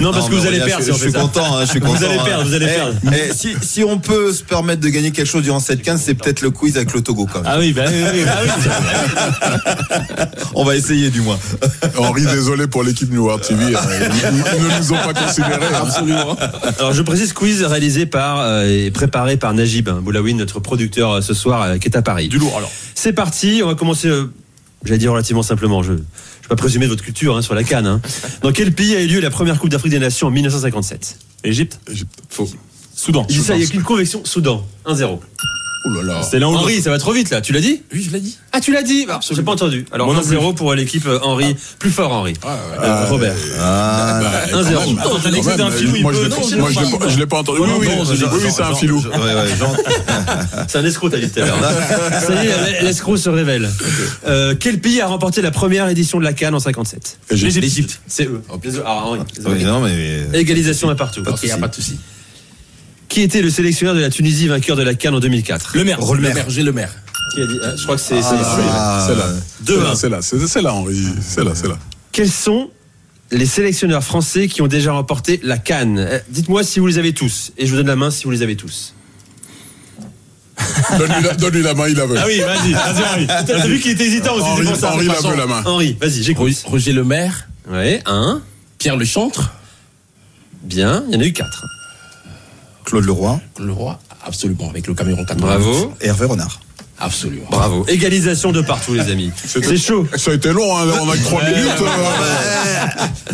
Non, 0.00 0.12
parce 0.12 0.28
que 0.28 0.34
vous 0.34 0.46
allez 0.46 0.58
Aurélien, 0.60 0.76
perdre. 0.78 0.84
Je, 0.86 0.92
si 0.92 1.00
suis 1.00 1.10
ça. 1.12 1.20
content, 1.20 1.56
hein, 1.56 1.64
je 1.64 1.70
suis 1.70 1.80
Vous 1.80 1.86
content. 1.86 2.06
allez 2.06 2.18
hein. 2.18 2.24
perdre, 2.24 2.44
vous 2.44 2.54
allez 2.54 2.66
Eh, 2.70 2.74
perdre. 2.76 2.94
eh, 3.12 3.32
si, 3.34 3.54
si 3.60 3.82
on 3.82 3.98
peut 3.98 4.32
se 4.32 4.44
permettre 4.44 4.80
de 4.80 4.88
gagner 4.88 5.10
quelque 5.10 5.26
chose 5.26 5.42
durant 5.42 5.58
cette 5.58 5.82
15, 5.82 6.00
c'est 6.00 6.14
peut-être 6.14 6.42
le 6.42 6.50
quiz 6.50 6.76
avec 6.76 6.92
le 6.92 7.00
Togo 7.00 7.26
quand 7.26 7.40
même. 7.42 7.50
Ah 7.52 7.58
oui, 7.58 7.72
bah, 7.72 7.82
oui, 7.88 7.94
oui, 8.14 8.24
bah 8.24 8.38
oui. 8.44 10.26
On 10.54 10.64
va 10.64 10.76
essayer 10.76 11.10
du 11.10 11.22
moins. 11.22 11.38
Henri 11.98 12.24
désolé 12.24 12.66
pour 12.68 12.84
l'équipe 12.84 13.10
New 13.10 13.24
World 13.24 13.42
TV 13.44 13.64
euh, 13.64 13.78
ils, 14.54 14.62
ne 14.62 14.78
nous 14.78 14.92
ont 14.92 14.96
pas 14.96 15.14
considérés 15.14 15.54
hein. 15.74 15.82
Absolument. 15.82 16.36
Alors 16.78 16.92
je 16.92 17.02
précise 17.02 17.32
quiz 17.32 17.62
réalisé 17.64 18.06
par 18.06 18.39
euh, 18.42 18.86
et 18.86 18.90
préparé 18.90 19.36
par 19.36 19.54
Najib 19.54 19.88
Boulaoui, 19.88 20.34
notre 20.34 20.60
producteur 20.60 21.12
euh, 21.12 21.20
ce 21.20 21.34
soir 21.34 21.62
euh, 21.62 21.78
qui 21.78 21.88
est 21.88 21.96
à 21.96 22.02
Paris. 22.02 22.28
Du 22.28 22.38
lourd 22.38 22.56
alors. 22.56 22.70
C'est 22.94 23.12
parti, 23.12 23.60
on 23.64 23.66
va 23.68 23.74
commencer, 23.74 24.08
euh, 24.08 24.32
j'allais 24.84 24.98
dire 24.98 25.12
relativement 25.12 25.42
simplement, 25.42 25.82
je 25.82 25.92
ne 25.92 25.96
vais 25.98 26.04
pas 26.48 26.56
présumer 26.56 26.86
de 26.86 26.90
votre 26.90 27.04
culture 27.04 27.36
hein, 27.36 27.42
sur 27.42 27.54
la 27.54 27.64
canne. 27.64 27.86
hein. 27.86 28.00
Dans 28.42 28.52
quel 28.52 28.72
pays 28.72 28.94
a 28.96 29.00
eu 29.02 29.06
lieu 29.06 29.20
la 29.20 29.30
première 29.30 29.58
Coupe 29.58 29.70
d'Afrique 29.70 29.92
des 29.92 29.98
Nations 29.98 30.26
en 30.28 30.30
1957 30.30 31.18
Égypte? 31.44 31.80
Faux. 32.28 32.48
Soudan. 32.94 33.24
Il 33.30 33.38
dit 33.38 33.42
ça, 33.42 33.54
il 33.54 33.60
n'y 33.60 33.64
a 33.64 33.68
qu'une 33.68 33.82
convection. 33.82 34.22
Soudan, 34.24 34.66
1-0. 34.86 35.18
Oh 35.84 35.88
là 35.94 36.02
là. 36.02 36.22
C'est 36.22 36.36
ou 36.36 36.40
l'autre. 36.40 36.58
Henri, 36.60 36.82
ça 36.82 36.90
va 36.90 36.98
trop 36.98 37.12
vite 37.12 37.30
là, 37.30 37.40
tu 37.40 37.54
l'as 37.54 37.60
dit 37.60 37.82
Oui, 37.92 38.02
je 38.06 38.10
l'ai 38.12 38.20
dit. 38.20 38.36
Ah, 38.52 38.60
tu 38.60 38.70
l'as 38.72 38.82
dit 38.82 39.06
bah, 39.06 39.18
J'ai 39.30 39.42
pas 39.42 39.52
entendu. 39.52 39.86
Alors 39.92 40.08
Moi 40.08 40.16
non 40.16 40.22
plus. 40.22 40.36
1-0 40.36 40.54
pour 40.54 40.74
l'équipe 40.74 41.06
euh, 41.06 41.18
Henri. 41.22 41.56
Plus 41.78 41.90
fort 41.90 42.12
Henri. 42.12 42.34
Euh, 42.44 43.06
Robert. 43.08 43.34
Ah, 43.58 44.20
Bah, 44.22 44.30
1-0. 44.60 44.74
quand 44.74 44.86
même. 44.86 44.98
Attends, 44.98 45.18
t'as 45.22 45.30
dit 45.30 45.40
que 45.40 45.44
Quand 45.44 45.50
c'était 45.52 45.62
un 45.62 45.68
même, 45.70 45.78
filou, 45.78 45.96
il 45.96 46.02
moi, 46.02 46.12
je 46.12 46.20
l'ai 46.22 46.28
pas- 46.28 46.36
pas- 46.36 47.26
pas 47.26 47.38
entendu. 47.38 47.60
Oui, 47.62 47.68
oui, 47.80 47.86
oui, 47.88 48.40
c'est 48.50 48.62
un 48.62 48.74
filou. 48.74 49.02
C'est 50.68 50.78
un 50.78 50.84
escroc, 50.84 51.08
t'as 51.10 51.18
dit 51.18 51.30
tout 51.30 51.40
à 51.40 51.46
l'heure. 51.46 51.58
Ça 52.26 52.44
y 52.44 52.46
est, 52.46 52.82
l'escroc 52.82 53.16
se 53.16 53.30
révèle. 53.30 53.70
Euh, 54.26 54.54
quel 54.58 54.80
pays 54.80 55.00
a 55.00 55.06
remporté 55.06 55.40
la 55.42 55.50
première 55.50 55.88
édition 55.88 56.18
de 56.18 56.24
la 56.24 56.32
Cannes 56.34 56.54
en 56.54 56.60
57 56.60 57.18
Égypte. 57.30 57.56
L'Égypte. 57.56 58.00
C'est 58.06 58.26
eux. 58.26 58.42
Ah, 58.84 59.04
mais. 59.82 60.38
Égalisation 60.38 60.90
à 60.90 60.94
partout. 60.94 61.22
Pas 61.22 61.32
de 61.32 61.36
souci. 61.38 61.52
de 61.58 61.74
souci. 61.74 61.98
Qui 63.10 63.22
était 63.22 63.42
le 63.42 63.50
sélectionneur 63.50 63.94
de 63.94 64.00
la 64.00 64.08
Tunisie 64.08 64.46
vainqueur 64.48 64.76
de 64.76 64.82
la 64.82 64.94
Cannes 64.94 65.14
en 65.16 65.20
2004 65.20 65.72
Le 65.74 65.84
maire. 65.84 65.98
Le 66.00 66.20
maire, 66.20 66.44
j'ai 66.48 66.62
le 66.62 66.72
maire. 66.72 66.90
Qui 67.34 67.42
a 67.42 67.46
dit 67.46 67.58
Ah, 67.62 67.72
Je 67.76 67.82
crois 67.82 67.96
que 67.96 68.00
c'est. 68.02 68.22
c'est- 68.22 68.28
Ah, 68.32 69.04
C'est 69.06 69.14
là. 69.16 69.24
Deux, 69.62 69.74
C'est 69.94 70.08
là, 70.08 70.18
un. 70.18 70.22
c'est 70.22 70.36
là, 70.38 70.46
c'est 70.48 70.62
là, 70.62 70.72
Henri. 70.74 70.96
C'est 71.20 71.44
là, 71.44 71.50
c'est 71.54 71.68
là. 71.68 71.76
Quels 72.12 72.30
sont 72.30 72.70
les 73.32 73.46
sélectionneurs 73.46 74.02
français 74.04 74.48
qui 74.48 74.62
ont 74.62 74.66
déjà 74.68 74.92
remporté 74.92 75.38
la 75.42 75.58
Cannes 75.58 75.98
Euh, 75.98 76.18
Dites-moi 76.30 76.62
si 76.64 76.78
vous 76.80 76.86
les 76.86 76.98
avez 76.98 77.12
tous. 77.12 77.52
Et 77.58 77.66
je 77.66 77.70
vous 77.72 77.76
donne 77.76 77.88
la 77.88 77.96
main 77.96 78.10
si 78.12 78.24
vous 78.24 78.30
les 78.30 78.42
avez 78.42 78.56
tous. 78.56 78.94
Donne-lui 80.98 81.22
la, 81.24 81.34
donne-lui 81.34 81.62
la 81.62 81.74
main, 81.74 81.88
il 81.88 81.96
la 81.96 82.06
veut. 82.06 82.16
Ah 82.18 82.24
oui, 82.26 82.38
vas-y, 82.40 82.72
vas-y, 82.72 83.04
Henri. 83.04 83.26
T'as 83.46 83.66
vu 83.66 83.80
qu'il 83.80 83.90
était 83.92 84.06
hésitant 84.06 84.34
aussi, 84.34 84.44
Henri, 84.44 84.64
c'est 84.66 84.70
pour 84.72 84.80
ça. 84.80 84.92
Henri 84.92 85.06
la 85.06 85.14
veut 85.20 85.36
la 85.36 85.46
main. 85.46 85.62
Henri, 85.64 85.96
vas-y, 86.00 86.22
j'écoute. 86.22 86.54
Roger 86.64 86.92
Lemaire, 86.92 87.48
Ouais, 87.68 88.02
un. 88.06 88.40
Pierre 88.78 88.96
Le 88.96 89.04
Chantre, 89.04 89.52
Bien, 90.62 91.04
il 91.08 91.14
y 91.14 91.16
en 91.16 91.20
a 91.20 91.24
eu 91.24 91.32
quatre. 91.32 91.64
Claude 92.90 93.04
Leroy, 93.06 93.40
le 93.60 93.72
roi, 93.72 94.00
absolument, 94.26 94.68
avec 94.68 94.88
le 94.88 94.94
Cameroun 94.94 95.24
80. 95.24 95.46
Bravo. 95.46 95.94
Hervé 96.00 96.26
Renard. 96.26 96.58
Absolument. 96.98 97.46
Bravo. 97.48 97.86
Égalisation 97.86 98.50
de 98.50 98.60
partout, 98.62 98.94
les 98.94 99.00
amis. 99.12 99.30
C'est 99.46 99.76
chaud. 99.76 100.06
Ça 100.16 100.32
a 100.32 100.34
été 100.34 100.52
long, 100.52 100.76
hein, 100.76 100.86
on 101.00 101.08
a 101.08 101.16
que 101.16 101.22
3 101.22 101.44
minutes. 101.44 101.82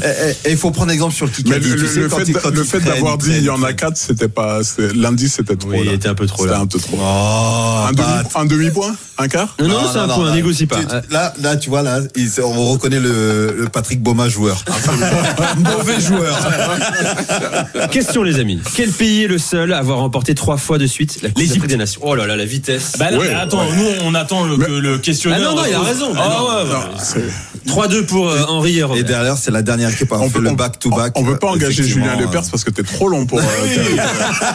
Euh. 0.06 0.32
Et 0.44 0.50
il 0.52 0.56
faut 0.56 0.70
prendre 0.70 0.90
exemple 0.92 1.14
sur 1.14 1.26
le 1.26 1.32
Mais 1.32 1.42
Kikadi. 1.60 1.68
le, 1.70 1.86
sais, 1.86 2.00
le 2.00 2.08
quand 2.08 2.16
fait, 2.18 2.24
il- 2.28 2.34
quand 2.34 2.50
le 2.50 2.60
il 2.62 2.64
fait 2.64 2.78
traîne, 2.80 2.94
d'avoir 2.94 3.18
dit 3.18 3.32
il 3.36 3.42
y 3.44 3.50
en 3.50 3.62
a. 3.62 3.72
4, 3.72 3.96
c'était 3.96 4.28
pas. 4.28 4.60
L'indice, 4.94 5.34
c'était 5.34 5.56
trop. 5.56 5.70
Oui, 5.70 5.80
il 5.84 5.92
était 5.92 6.08
un 6.08 6.14
peu 6.14 6.26
trop 6.26 6.42
C'était 6.44 6.54
là. 6.54 6.60
un 6.60 6.66
peu 6.66 6.78
trop. 6.78 6.98
Oh, 7.00 7.86
un, 7.88 7.92
Pat. 7.94 8.06
demi, 8.22 8.28
un 8.34 8.44
demi-point 8.46 8.96
Un 9.18 9.28
quart 9.28 9.54
Non, 9.60 9.68
non, 9.68 9.80
c'est 9.92 9.98
un 9.98 10.08
point, 10.08 10.26
là, 10.26 10.34
négocie 10.34 10.66
pas. 10.66 10.76
tu- 10.78 11.12
Là, 11.12 11.32
là, 11.42 11.56
tu 11.56 11.68
vois, 11.70 11.82
là, 11.82 12.00
il- 12.16 12.30
on 12.42 12.66
reconnaît 12.72 13.00
le, 13.00 13.54
le 13.58 13.68
Patrick 13.68 14.02
Boma 14.02 14.28
joueur. 14.28 14.62
Mauvais 15.58 16.00
joueur. 16.00 16.38
Question, 17.90 18.22
les 18.22 18.38
amis. 18.38 18.60
Quel 18.74 18.90
pays 18.90 19.24
est 19.24 19.28
le 19.28 19.38
seul 19.38 19.72
à 19.72 19.78
avoir 19.78 19.98
remporté 19.98 20.34
trois 20.34 20.56
fois 20.56 20.78
de 20.78 20.86
suite 20.86 21.18
la 21.22 21.30
Coupe 21.30 21.66
des 21.66 21.76
Nations? 21.76 22.00
Oh 22.04 22.14
là 22.14 22.26
là, 22.26 22.36
la 22.36 22.44
vitesse. 22.44 22.92
Bah 22.98 23.10
là, 23.10 23.18
Ouais, 23.18 23.28
mais 23.28 23.34
attends, 23.34 23.66
ouais. 23.68 23.76
nous 23.76 23.86
on 24.04 24.14
attend 24.14 24.44
le, 24.44 24.56
que 24.56 24.70
le 24.70 24.98
questionnaire. 24.98 25.40
Ah 25.42 25.44
non, 25.50 25.56
non, 25.56 25.62
il 25.68 25.74
a 25.74 25.80
raison. 25.80 26.12
Ah 26.16 26.42
ouais, 26.42 26.70
ouais. 26.70 26.78
C'est- 26.98 27.70
3-2 27.70 28.04
pour 28.06 28.28
euh, 28.28 28.44
Henri 28.48 28.76
et 28.76 28.78
Et 28.78 28.82
Robert. 28.84 29.04
derrière, 29.04 29.36
c'est 29.36 29.50
la 29.50 29.62
dernière 29.62 29.90
on 30.02 30.06
faire 30.18 30.30
peut, 30.32 30.40
le 30.40 30.50
on- 30.50 30.54
back-to-back. 30.54 31.12
On, 31.16 31.20
on 31.20 31.24
veut 31.24 31.36
pas 31.38 31.48
engager 31.48 31.80
Effectivement, 31.80 32.06
Julien 32.06 32.20
Lepers 32.20 32.44
euh, 32.44 32.50
parce 32.50 32.64
que 32.64 32.70
t'es 32.70 32.82
trop 32.82 33.08
long 33.08 33.26
pour. 33.26 33.38
euh, 33.38 33.42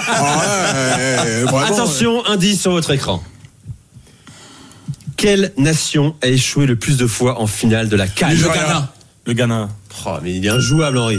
Ah 0.07 1.23
ouais. 1.53 1.63
Attention, 1.63 2.25
indice 2.27 2.61
sur 2.61 2.71
votre 2.71 2.91
écran. 2.91 3.23
Quelle 5.17 5.51
nation 5.57 6.15
a 6.23 6.27
échoué 6.27 6.65
le 6.65 6.75
plus 6.75 6.97
de 6.97 7.05
fois 7.07 7.39
en 7.39 7.47
finale 7.47 7.89
de 7.89 7.95
la 7.95 8.07
Cannes? 8.07 8.37
Le 8.37 8.47
Ghana. 8.49 8.93
Le 9.27 9.33
Ghana. 9.33 9.69
Oh, 10.05 10.09
mais 10.23 10.33
il 10.35 10.45
est 10.45 10.49
injouable, 10.49 10.97
Henri. 10.97 11.17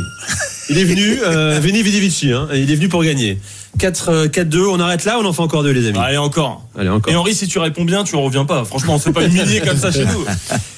Il 0.70 0.78
est 0.78 0.84
venu, 0.84 1.18
euh, 1.24 1.60
Veni 1.62 1.82
Vidi 1.82 2.00
Vici, 2.00 2.32
hein, 2.32 2.48
il 2.52 2.70
est 2.70 2.74
venu 2.74 2.88
pour 2.88 3.04
gagner. 3.04 3.38
4, 3.78 4.08
euh, 4.10 4.26
4-2, 4.28 4.66
on 4.66 4.80
arrête 4.80 5.04
là, 5.04 5.18
on 5.20 5.24
en 5.24 5.32
fait 5.32 5.40
encore 5.40 5.62
deux, 5.62 5.70
les 5.70 5.86
amis? 5.86 5.98
Allez, 5.98 6.16
encore. 6.18 6.66
Allez, 6.76 6.88
encore. 6.88 7.12
Et 7.12 7.16
Henri, 7.16 7.34
si 7.34 7.46
tu 7.46 7.58
réponds 7.58 7.84
bien, 7.84 8.02
tu 8.04 8.16
reviens 8.16 8.44
pas. 8.44 8.64
Franchement, 8.64 8.94
on 8.96 8.98
se 8.98 9.04
fait 9.04 9.12
pas 9.12 9.24
humilier 9.24 9.60
comme 9.60 9.76
ça 9.78 9.92
chez 9.92 10.04
nous. 10.04 10.24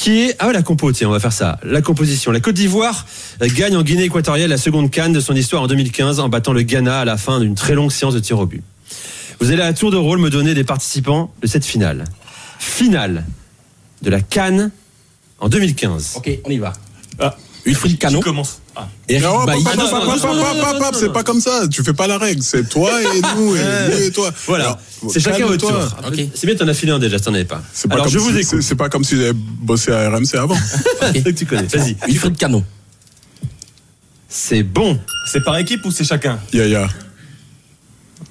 qui 0.00 0.22
est 0.22 0.36
ah 0.38 0.46
ouais, 0.46 0.54
la 0.54 0.62
compo 0.62 0.90
tiens 0.92 1.08
on 1.08 1.12
va 1.12 1.20
faire 1.20 1.32
ça. 1.32 1.60
La 1.62 1.82
composition. 1.82 2.32
La 2.32 2.40
Côte 2.40 2.54
d'Ivoire 2.54 3.04
euh, 3.42 3.48
gagne 3.54 3.76
en 3.76 3.82
Guinée 3.82 4.04
équatoriale 4.04 4.48
la 4.48 4.56
seconde 4.56 4.90
canne 4.90 5.12
de 5.12 5.20
son 5.20 5.34
histoire 5.34 5.62
en 5.62 5.66
2015 5.66 6.20
en 6.20 6.30
battant 6.30 6.54
le 6.54 6.62
Ghana 6.62 7.00
à 7.00 7.04
la 7.04 7.18
fin 7.18 7.38
d'une 7.38 7.54
très 7.54 7.74
longue 7.74 7.92
séance 7.92 8.14
de 8.14 8.18
tir 8.18 8.38
au 8.38 8.46
but. 8.46 8.62
Vous 9.40 9.50
allez 9.50 9.60
à 9.60 9.74
tour 9.74 9.90
de 9.90 9.98
rôle 9.98 10.18
me 10.18 10.30
donner 10.30 10.54
des 10.54 10.64
participants 10.64 11.34
de 11.42 11.46
cette 11.46 11.66
finale. 11.66 12.04
Finale 12.58 13.26
de 14.00 14.08
la 14.08 14.22
Cannes 14.22 14.70
en 15.38 15.50
2015 15.50 16.14
Ok, 16.16 16.30
on 16.46 16.50
y 16.50 16.56
va. 16.56 16.72
Ah, 17.18 17.36
Wilfried 17.66 17.92
qui 17.92 17.98
Canon, 17.98 18.20
commence 18.20 18.60
Ah. 18.74 18.88
Non, 19.20 19.44
non, 19.46 20.90
c'est 20.94 21.12
pas 21.12 21.22
comme 21.22 21.40
ça. 21.40 21.68
Tu 21.68 21.82
fais 21.82 21.92
pas 21.92 22.06
la 22.06 22.16
règle. 22.18 22.42
C'est 22.42 22.68
toi 22.68 22.90
et 23.02 23.20
nous 23.36 23.54
et 23.56 23.60
nous 23.90 23.98
et 24.06 24.10
toi. 24.12 24.32
voilà 24.46 24.78
c'est 25.08 25.20
chacun 25.20 25.46
votre 25.46 25.66
tour 25.66 25.72
c'est 26.34 26.46
bien 26.46 26.54
t'en 26.56 26.68
as 26.68 26.74
filé 26.74 26.92
un 26.92 26.98
déjà 26.98 27.18
t'en 27.18 27.32
avais 27.32 27.44
pas 27.46 27.62
C'est 27.72 27.88
pas 27.88 27.94
alors 27.94 28.08
je 28.08 28.18
si- 28.18 28.24
vous 28.24 28.32
c'est- 28.32 28.40
écoute 28.42 28.62
C'est 28.62 28.74
pas 28.74 28.88
comme 28.90 29.02
si 29.04 29.16
j'avais 29.16 29.32
bossé 29.34 29.90
à 29.92 30.10
RMC 30.10 30.34
avant. 30.36 30.56
C'est 31.14 31.22
que 31.22 31.30
tu 31.38 31.46
connais 31.46 31.62
vas-y 31.66 31.96
Wilfried 32.06 32.36
Canon, 32.36 32.64
c'est 34.28 34.62
bon 34.62 34.98
C'est 35.26 35.42
par 35.42 35.56
équipe 35.58 35.84
ou 35.84 35.90
c'est 35.90 36.04
chacun 36.04 36.38
Yaya. 36.52 36.88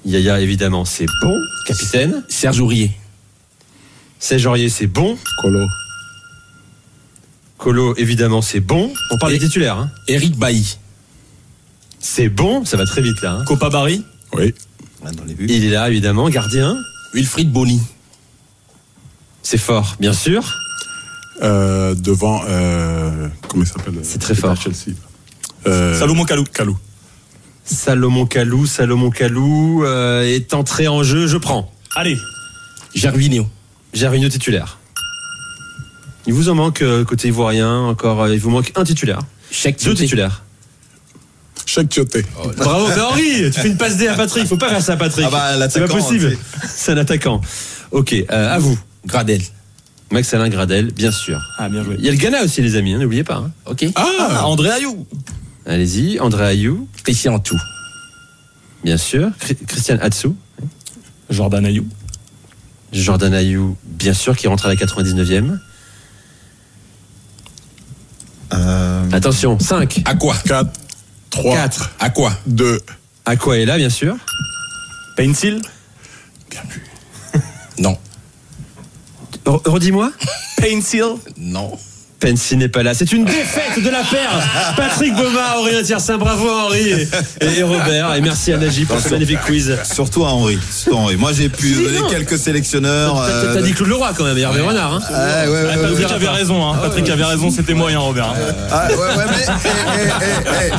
Yaya, 0.06 0.40
évidemment, 0.40 0.84
c'est 0.86 1.06
bon. 1.22 1.34
Capitaine. 1.66 2.22
Serge 2.28 2.58
Aurier. 2.60 2.90
Serge 4.18 4.46
Aurier, 4.46 4.68
c'est 4.70 4.86
bon. 4.86 5.18
Colo. 5.42 5.60
Colo, 7.60 7.94
évidemment, 7.96 8.40
c'est 8.42 8.60
bon. 8.60 8.90
On 9.10 9.18
parle 9.18 9.34
Et- 9.34 9.38
des 9.38 9.46
titulaires. 9.46 9.76
Hein. 9.78 9.90
Eric 10.08 10.36
Bailly. 10.36 10.78
C'est 11.98 12.28
bon. 12.30 12.64
Ça 12.64 12.76
va 12.78 12.86
très 12.86 13.02
vite 13.02 13.20
là. 13.22 13.32
hein. 13.32 13.44
Copa 13.44 13.68
Barry. 13.68 14.02
Oui. 14.32 14.54
Ouais, 15.04 15.12
Dans 15.12 15.24
les 15.24 15.34
buts. 15.34 15.46
Il 15.48 15.64
est 15.66 15.70
là, 15.70 15.88
évidemment. 15.90 16.28
Gardien. 16.30 16.76
Wilfried 17.12 17.52
Bonny. 17.52 17.80
C'est 19.42 19.58
fort, 19.58 19.96
bien 20.00 20.12
sûr. 20.14 20.54
Euh, 21.42 21.94
devant. 21.94 22.42
Euh, 22.48 23.28
comment 23.48 23.64
il 23.64 23.66
s'appelle 23.66 23.94
C'est 24.02 24.18
très 24.20 24.34
fort. 24.34 24.56
Chelsea. 24.56 24.94
Euh, 25.66 25.98
Salomon 25.98 26.24
Kalou. 26.24 26.44
Kalou. 26.44 26.78
Salomon 27.64 28.24
Kalou. 28.26 28.66
Salomon 28.66 29.10
Kalou 29.10 29.84
euh, 29.84 30.22
est 30.22 30.54
entré 30.54 30.88
en 30.88 31.02
jeu. 31.02 31.26
Je 31.26 31.36
prends. 31.36 31.70
Allez. 31.94 32.16
Gervinho. 32.94 33.46
Gervinho 33.92 34.28
titulaire. 34.28 34.78
Il 36.26 36.34
vous 36.34 36.48
en 36.48 36.54
manque 36.54 36.82
euh, 36.82 37.04
côté 37.04 37.28
ivoirien 37.28 37.78
encore. 37.80 38.22
euh, 38.22 38.34
il 38.34 38.40
vous 38.40 38.50
manque 38.50 38.72
un 38.76 38.84
titulaire. 38.84 39.20
Cheikh 39.50 39.82
Deux 39.84 39.94
titulaires. 39.94 40.42
Cheikh 41.66 41.88
Tioté. 41.88 42.24
Bravo, 42.56 42.88
mais 42.88 43.00
Henri, 43.00 43.50
tu 43.52 43.60
fais 43.60 43.68
une 43.68 43.76
passe 43.76 43.96
D 43.96 44.08
à 44.08 44.14
Patrick. 44.14 44.46
Faut 44.46 44.56
pas 44.56 44.70
faire 44.70 44.82
ça, 44.82 44.94
à 44.94 44.96
Patrick. 44.96 45.24
Ah 45.28 45.56
bah, 45.56 45.68
c'est 45.70 45.80
pas 45.80 45.86
possible. 45.88 46.36
C'est 46.68 46.92
un 46.92 46.96
attaquant. 46.96 47.40
Ok, 47.92 48.12
euh, 48.12 48.24
à 48.54 48.58
vous. 48.58 48.76
Gradel. 49.06 49.40
Max 50.10 50.34
Alain 50.34 50.48
Gradel, 50.48 50.92
bien 50.92 51.12
sûr. 51.12 51.38
Ah, 51.58 51.68
bien 51.68 51.84
joué. 51.84 51.94
Il 51.98 52.04
y 52.04 52.08
a 52.08 52.10
le 52.10 52.16
Ghana 52.16 52.42
aussi, 52.42 52.60
les 52.62 52.74
amis. 52.74 52.94
hein, 52.94 52.98
N'oubliez 52.98 53.22
pas. 53.22 53.36
hein. 53.36 53.52
Ok. 53.66 53.84
Ah, 53.94 54.46
André 54.46 54.70
Ayou. 54.70 55.06
Allez-y, 55.64 56.18
André 56.18 56.44
Ayou, 56.46 56.88
Christian 57.04 57.38
Tout. 57.38 57.60
bien 58.82 58.96
sûr. 58.96 59.28
Chri- 59.40 59.64
Christian 59.66 59.98
Atsu, 60.00 60.28
Jordan 61.28 61.64
Ayou. 61.64 61.86
Jordan 62.92 63.32
Ayou, 63.34 63.76
bien 63.84 64.14
sûr, 64.14 64.36
qui 64.36 64.48
rentre 64.48 64.66
à 64.66 64.68
la 64.68 64.74
99e. 64.74 65.58
Euh, 68.52 69.04
Attention, 69.12 69.58
5, 69.58 70.02
À 70.04 70.14
quoi? 70.14 70.34
4, 70.44 70.70
3, 71.30 71.54
4. 71.56 71.90
À 72.00 72.10
quoi? 72.10 72.32
2. 72.46 72.80
Aqua 73.26 73.58
est 73.58 73.64
là, 73.64 73.76
bien 73.76 73.90
sûr? 73.90 74.16
Pencil? 75.16 75.60
Non. 77.78 77.96
Re- 79.46 79.68
Redis-moi. 79.68 80.10
Pencil? 80.56 81.04
Non. 81.36 81.78
Pensy 82.20 82.56
n'est 82.56 82.68
pas 82.68 82.82
là. 82.82 82.92
C'est 82.94 83.12
une 83.12 83.24
défaite 83.24 83.82
de 83.82 83.88
la 83.88 84.02
paire. 84.02 84.30
Patrick 84.76 85.14
Boma, 85.14 85.56
Aurélien 85.58 85.82
Tiersin. 85.82 86.18
Bravo 86.18 86.48
Henri 86.50 86.90
et, 86.90 87.58
et 87.58 87.62
Robert. 87.62 88.14
Et 88.14 88.20
merci 88.20 88.52
à 88.52 88.58
Nagy 88.58 88.84
pour 88.84 89.00
ce 89.00 89.08
magnifique 89.08 89.40
quiz. 89.46 89.76
Surtout 89.90 90.24
à 90.24 90.28
Henri. 90.28 90.58
Surtout 90.70 90.96
à 90.98 91.00
Henri. 91.00 91.16
Moi, 91.16 91.32
j'ai 91.32 91.48
pu 91.48 91.74
Si, 91.74 91.82
donner 91.82 91.98
non. 92.00 92.08
quelques 92.08 92.36
sélectionneurs. 92.38 93.14
T'as 93.26 93.32
euh, 93.32 93.54
t'as 93.54 93.62
dit 93.62 93.72
Claude 93.72 93.88
Leroy 93.88 94.12
quand 94.16 94.24
même, 94.24 94.36
Hervé 94.36 94.60
Renard. 94.60 94.94
Hein. 94.94 95.00
Ah, 95.08 95.44
ouais, 95.44 95.50
ouais, 95.50 95.58
Ah, 95.72 95.76
ouais, 95.76 95.82
Patrick 95.82 96.08
ouais. 96.08 96.12
avait 96.14 96.28
raison, 96.28 96.68
hein. 96.72 96.76
Patrick 96.82 97.08
avait 97.08 97.24
raison, 97.24 97.50
c'était 97.50 97.74
moyen, 97.74 97.98
Robert. 98.00 98.26
hein. 98.30 98.54
Ah, 98.70 98.88
ouais, 98.88 98.94
ouais, 98.96 99.24
mais 99.30 99.54
eh, 99.98 100.70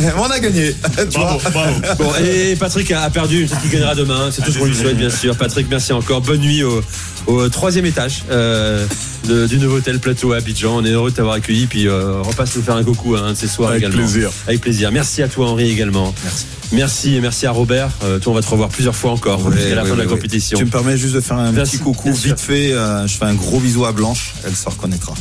eh, 0.00 0.04
eh, 0.04 0.06
on 0.18 0.24
a 0.30 0.38
gagné. 0.40 0.74
Bravo, 1.14 1.40
bravo. 1.52 1.80
Bon, 1.98 2.12
et 2.24 2.56
Patrick 2.56 2.90
a 2.92 3.02
a 3.02 3.10
perdu, 3.10 3.46
peut-être 3.46 3.62
qu'il 3.62 3.70
gagnera 3.70 3.94
demain. 3.94 4.30
C'est 4.32 4.42
tout 4.42 4.50
ce 4.52 4.58
qu'on 4.58 4.64
lui 4.66 4.74
souhaite, 4.76 4.96
bien 4.96 5.10
sûr. 5.10 5.36
Patrick, 5.36 5.68
merci 5.70 5.92
encore. 5.92 6.20
Bonne 6.20 6.40
nuit 6.40 6.62
au, 6.64 6.82
au 7.28 7.48
troisième 7.48 7.86
étage 7.86 8.24
euh, 8.30 8.84
de- 9.28 9.46
du 9.46 9.58
nouveau 9.58 9.76
hôtel 9.76 9.98
Plateau 10.00 10.32
à 10.32 10.38
Abidjan. 10.38 10.76
On 10.78 10.84
est 10.84 10.90
heureux 10.90 11.10
de 11.10 11.16
t'avoir 11.16 11.34
accueilli. 11.36 11.66
Puis 11.66 11.86
euh, 11.86 12.20
repasse 12.22 12.56
nous 12.56 12.62
faire 12.62 12.76
un 12.76 12.82
coucou 12.84 13.14
à 13.14 13.20
un 13.20 13.32
de 13.32 13.36
ces 13.36 13.46
soirs 13.48 13.70
Avec 13.70 13.82
également. 13.82 13.98
plaisir. 13.98 14.30
Avec 14.46 14.60
plaisir. 14.60 14.90
Merci 14.90 15.22
à 15.22 15.28
toi, 15.28 15.48
Henri, 15.50 15.70
également. 15.70 16.12
Merci. 16.24 16.46
Merci 16.72 17.14
et 17.16 17.20
merci 17.20 17.46
à 17.46 17.50
Robert. 17.50 17.90
Euh, 18.02 18.18
toi, 18.18 18.32
on 18.32 18.34
va 18.34 18.42
te 18.42 18.48
revoir 18.50 18.68
plusieurs 18.70 18.96
fois 18.96 19.12
encore 19.12 19.44
Ouais, 19.46 19.56
jusqu'à 19.56 19.74
la 19.74 19.82
ouais, 19.84 19.88
fin 19.90 19.94
de 19.96 20.00
la 20.02 20.06
compétition. 20.06 20.58
Tu 20.58 20.64
me 20.64 20.70
permets 20.70 20.96
juste 20.98 21.14
de 21.14 21.20
faire 21.20 21.38
un 21.38 21.52
petit 21.52 21.78
coucou 21.78 22.12
vite 22.12 22.40
fait. 22.40 22.72
euh, 22.72 23.06
je 23.06 23.14
fais 23.16 23.24
un 23.26 23.34
gros 23.34 23.60
bisou 23.60 23.84
à 23.84 23.92
Blanche. 23.92 24.34
Elle 24.46 24.54
se 24.56 24.68
reconnaîtra. 24.68 25.14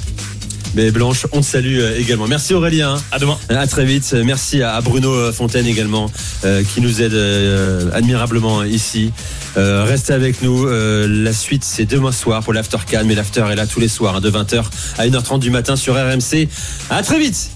Mais 0.75 0.91
Blanche, 0.91 1.25
on 1.31 1.39
te 1.39 1.45
salue 1.45 1.79
euh, 1.79 1.97
également. 1.97 2.27
Merci 2.27 2.53
Aurélien. 2.53 2.97
À 3.11 3.19
demain. 3.19 3.37
À 3.49 3.65
très 3.67 3.85
vite. 3.85 4.13
Merci 4.25 4.61
à 4.61 4.79
Bruno 4.81 5.11
euh, 5.13 5.31
Fontaine 5.31 5.65
également, 5.65 6.11
euh, 6.43 6.61
qui 6.63 6.81
nous 6.81 7.01
aide 7.01 7.13
euh, 7.13 7.89
admirablement 7.93 8.63
ici. 8.63 9.11
Euh, 9.57 9.83
restez 9.83 10.13
avec 10.13 10.41
nous. 10.41 10.65
Euh, 10.67 11.07
la 11.07 11.33
suite, 11.33 11.63
c'est 11.63 11.85
demain 11.85 12.11
soir 12.11 12.43
pour 12.43 12.53
l'After 12.53 12.77
Can, 12.89 13.03
mais 13.05 13.15
l'After 13.15 13.45
est 13.51 13.55
là 13.55 13.65
tous 13.65 13.79
les 13.79 13.87
soirs, 13.87 14.17
hein, 14.17 14.21
de 14.21 14.29
20h 14.29 14.63
à 14.97 15.05
1h30 15.05 15.39
du 15.39 15.49
matin 15.49 15.75
sur 15.75 15.95
RMC. 15.95 16.47
À 16.89 17.01
très 17.01 17.19
vite. 17.19 17.51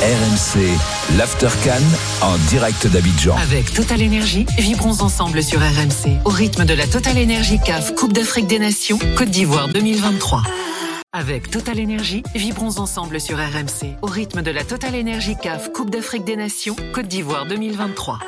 RMC, 0.00 0.66
l'Aftercan 1.18 1.82
en 2.22 2.38
direct 2.48 2.86
d'Abidjan. 2.86 3.36
Avec 3.36 3.74
Total 3.74 4.00
Énergie, 4.00 4.46
vibrons 4.56 5.02
ensemble 5.02 5.42
sur 5.42 5.58
RMC 5.60 6.20
au 6.24 6.30
rythme 6.30 6.64
de 6.64 6.72
la 6.72 6.86
Total 6.86 7.18
Énergie 7.18 7.58
CAF 7.62 7.94
Coupe 7.94 8.14
d'Afrique 8.14 8.46
des 8.46 8.58
Nations 8.58 8.98
Côte 9.14 9.28
d'Ivoire 9.28 9.68
2023. 9.68 10.42
Avec 11.12 11.50
Total 11.50 11.78
Énergie, 11.78 12.22
vibrons 12.34 12.78
ensemble 12.78 13.20
sur 13.20 13.36
RMC 13.36 13.96
au 14.00 14.06
rythme 14.06 14.40
de 14.40 14.50
la 14.50 14.64
Total 14.64 14.94
Énergie 14.94 15.36
CAF 15.36 15.70
Coupe 15.72 15.90
d'Afrique 15.90 16.24
des 16.24 16.36
Nations 16.36 16.76
Côte 16.94 17.08
d'Ivoire 17.08 17.44
2023. 17.44 18.20